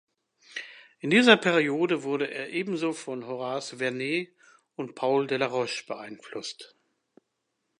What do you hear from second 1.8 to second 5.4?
wurde er ebenso von Horace Vernet und Paul